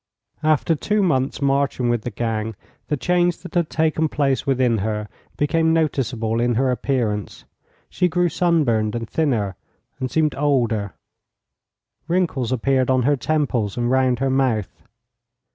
After 0.41 0.73
two 0.73 1.03
months' 1.03 1.43
marching 1.43 1.87
with 1.87 2.01
the 2.01 2.09
gang, 2.09 2.55
the 2.87 2.97
change 2.97 3.37
that 3.43 3.53
had 3.53 3.69
taken 3.69 4.09
place 4.09 4.47
within 4.47 4.79
her 4.79 5.07
became 5.37 5.73
noticeable 5.73 6.39
in 6.39 6.55
her 6.55 6.71
appearance. 6.71 7.45
She 7.87 8.07
grew 8.07 8.27
sunburned 8.27 8.95
and 8.95 9.07
thinner, 9.07 9.57
and 9.99 10.09
seemed 10.09 10.33
older; 10.33 10.95
wrinkles 12.07 12.51
appeared 12.51 12.89
on 12.89 13.03
her 13.03 13.15
temples 13.15 13.77
and 13.77 13.91
round 13.91 14.17
her 14.17 14.31
mouth. 14.31 14.81